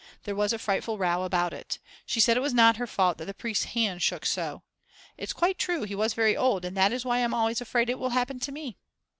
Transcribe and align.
There 0.23 0.33
was 0.33 0.51
a 0.51 0.57
frightful 0.57 0.97
row 0.97 1.21
about 1.21 1.53
it. 1.53 1.77
She 2.07 2.19
said 2.19 2.35
it 2.35 2.39
was 2.39 2.55
not 2.55 2.77
her 2.77 2.87
fault 2.87 3.19
the 3.19 3.33
priest's 3.35 3.65
hand 3.65 4.01
shook 4.01 4.25
so. 4.25 4.63
It's 5.15 5.31
quite 5.31 5.59
true, 5.59 5.83
he 5.83 5.93
was 5.93 6.15
very 6.15 6.35
old, 6.35 6.65
and 6.65 6.75
that 6.75 6.91
is 6.91 7.05
why 7.05 7.19
I'm 7.19 7.35
always 7.35 7.61
afraid 7.61 7.87
it 7.87 7.99
will 7.99 8.09
happen 8.09 8.39
to 8.39 8.51
me. 8.51 8.77